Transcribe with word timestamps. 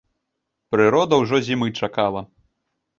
Прырода 0.71 1.21
ўжо 1.25 1.43
зімы 1.51 1.67
чакала. 1.79 2.29